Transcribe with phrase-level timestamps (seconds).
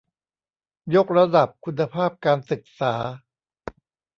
[0.95, 2.93] ยกระดับคุณภาพการศึกษา